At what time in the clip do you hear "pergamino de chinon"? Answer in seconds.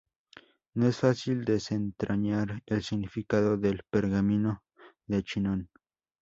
3.91-5.69